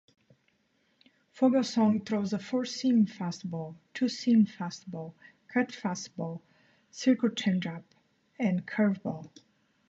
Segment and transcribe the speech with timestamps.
[1.37, 5.13] Vogelsong throws a four-seam fastball, two-seam fastball,
[5.47, 6.41] cut fastball,
[6.89, 7.83] circle changeup,
[8.39, 9.29] and curveball.